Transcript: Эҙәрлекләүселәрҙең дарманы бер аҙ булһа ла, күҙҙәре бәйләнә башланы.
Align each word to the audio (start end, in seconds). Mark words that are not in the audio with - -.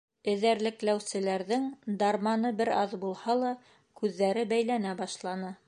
Эҙәрлекләүселәрҙең 0.31 1.67
дарманы 1.99 2.53
бер 2.63 2.73
аҙ 2.77 2.97
булһа 3.05 3.37
ла, 3.43 3.53
күҙҙәре 4.01 4.51
бәйләнә 4.55 4.99
башланы. 5.03 5.55